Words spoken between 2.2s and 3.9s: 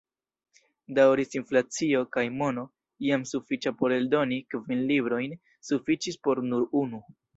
mono, iam sufiĉa